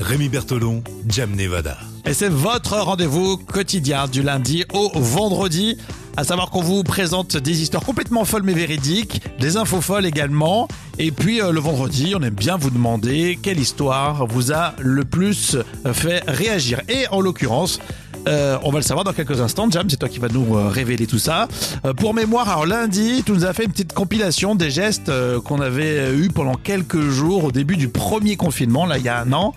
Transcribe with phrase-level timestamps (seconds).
[0.00, 1.76] Rémi Bertolon, Jam Nevada.
[2.06, 5.76] Et c'est votre rendez-vous quotidien du lundi au vendredi.
[6.16, 10.68] À savoir qu'on vous présente des histoires complètement folles mais véridiques, des infos folles également.
[10.98, 15.04] Et puis euh, le vendredi, on aime bien vous demander quelle histoire vous a le
[15.04, 15.56] plus
[15.92, 16.80] fait réagir.
[16.88, 17.78] Et en l'occurrence,
[18.26, 19.70] euh, on va le savoir dans quelques instants.
[19.70, 21.48] Jam, c'est toi qui vas nous euh, révéler tout ça.
[21.84, 25.40] Euh, pour mémoire, alors lundi, tu nous as fait une petite compilation des gestes euh,
[25.40, 29.20] qu'on avait eu pendant quelques jours au début du premier confinement, là il y a
[29.20, 29.54] un an.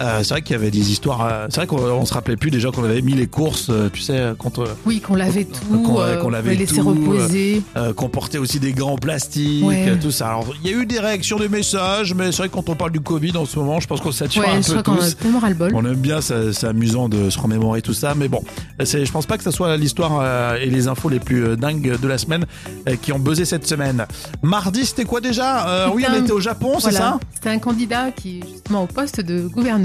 [0.00, 1.24] Euh, c'est vrai qu'il y avait des histoires.
[1.24, 3.88] euh, c'est vrai qu'on on se rappelait plus déjà qu'on avait mis les courses, euh,
[3.92, 7.62] tu sais, contre Oui, qu'on lavait tout, Qu'on- euh, lavait tout, reposer.
[7.76, 9.84] euh, qu'on portait aussi des gants en plastique, Ouais.
[9.88, 10.28] euh, tout ça.
[10.28, 12.74] Alors il y a eu des réactions, des messages, mais c'est vrai que quand on
[12.74, 14.94] parle du Covid en ce moment, je pense qu'on sature ouais, un peu crois qu'on
[15.00, 15.38] a tous.
[15.40, 15.72] ras-le-bol.
[15.74, 18.42] On aime bien, c'est amusant de se remémorer tout ça, mais bon,
[18.80, 21.98] je pense pas que ce soit l'histoire euh, et les infos les plus euh, dingues
[22.00, 22.46] de la semaine
[22.88, 24.06] euh, qui ont buzzé cette semaine.
[24.42, 25.68] Mardi, c'était quoi déjà?
[25.68, 27.20] Euh, Oui, on était au Japon, c'est ça?
[27.34, 29.83] C'était un candidat qui justement au poste de gouverneur.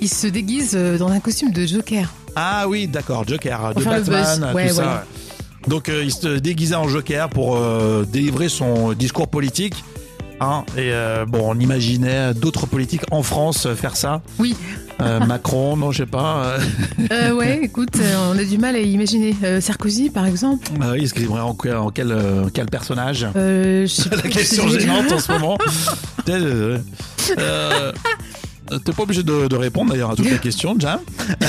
[0.00, 2.12] Il se déguise euh, dans un costume de Joker.
[2.36, 4.82] Ah oui, d'accord, Joker, de Batman, tout ça.
[4.84, 5.00] ouais.
[5.66, 9.82] Donc euh, il se déguisait en Joker pour euh, délivrer son discours politique.
[10.40, 14.22] Hein, et euh, bon, on imaginait d'autres politiques en France faire ça.
[14.38, 14.54] Oui.
[15.26, 16.54] Macron, non, je sais pas.
[17.32, 17.96] ouais, écoute,
[18.32, 19.34] on a du mal à imaginer.
[19.60, 20.68] Sarkozy, par exemple.
[20.82, 22.16] euh, il se en, quel- en quel,
[22.54, 23.26] quel personnage?
[23.34, 25.58] La question gênante en ce moment.
[28.72, 31.00] Euh, T'es pas obligé de, de répondre d'ailleurs à toutes les questions, Jam.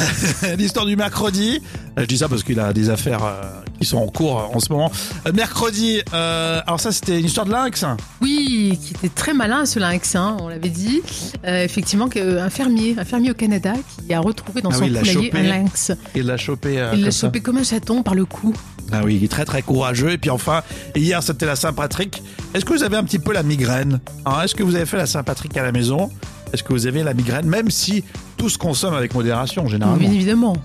[0.57, 1.61] L'histoire du mercredi.
[1.97, 3.41] Euh, Je dis ça parce qu'il a des affaires euh,
[3.79, 4.91] qui sont en cours euh, en ce moment.
[5.27, 7.85] Euh, mercredi, euh, alors ça c'était une histoire de lynx.
[8.21, 11.01] Oui, qui était très malin ce lynx, hein, on l'avait dit.
[11.45, 13.73] Euh, effectivement, qu'un fermier, un fermier au Canada
[14.07, 15.91] qui a retrouvé dans Ah son oui, poulailler un lynx.
[16.15, 16.79] Il l'a chopé.
[16.79, 18.53] euh, Il l'a chopé comme un chaton par le cou.
[18.91, 20.11] Ah oui, il est très très courageux.
[20.11, 20.63] Et puis enfin,
[20.95, 22.23] hier c'était la Saint-Patrick.
[22.53, 23.99] Est-ce que vous avez un petit peu la migraine?
[24.25, 26.09] Hein, Est-ce que vous avez fait la Saint-Patrick à la maison?
[26.53, 28.03] Est-ce que vous avez la migraine Même si
[28.37, 29.97] tout se consomme avec modération généralement.
[29.97, 30.55] Bien évidemment.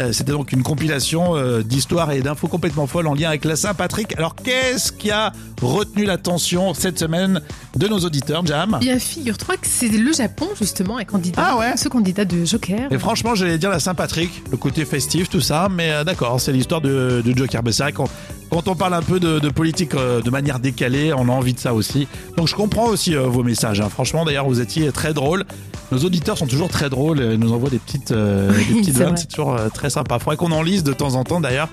[0.00, 3.56] Euh, C'était donc une compilation euh, d'histoires et d'infos complètement folles en lien avec la
[3.56, 4.16] Saint-Patrick.
[4.16, 7.40] Alors qu'est-ce qui a retenu l'attention cette semaine
[7.74, 8.78] de nos auditeurs, Jam?
[8.80, 11.42] Bien, figure-toi que c'est le Japon, justement, un candidat.
[11.44, 12.92] Ah ouais Ce candidat de Joker.
[12.92, 16.52] Et franchement, j'allais dire la Saint-Patrick, le côté festif, tout ça, mais euh, d'accord, c'est
[16.52, 17.62] l'histoire de, de Joker.
[17.64, 18.08] Mais c'est vrai qu'on
[18.50, 21.54] quand on parle un peu de, de politique euh, de manière décalée, on a envie
[21.54, 22.08] de ça aussi.
[22.36, 23.80] Donc je comprends aussi euh, vos messages.
[23.80, 23.88] hein.
[23.88, 25.44] Franchement, d'ailleurs, vous étiez très drôles.
[25.92, 27.18] Nos auditeurs sont toujours très drôles.
[27.20, 29.16] Ils nous envoient des petites, euh, des petites c'est.
[29.16, 30.18] C'est toujours euh, très sympa.
[30.18, 31.68] Faudrait qu'on en lise de temps en temps, d'ailleurs.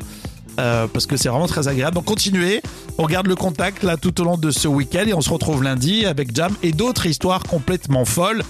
[0.59, 1.95] euh, parce que c'est vraiment très agréable.
[1.95, 2.61] Donc continuez,
[2.97, 5.63] on garde le contact là tout au long de ce week-end et on se retrouve
[5.63, 8.41] lundi avec Jam et d'autres histoires complètement folles.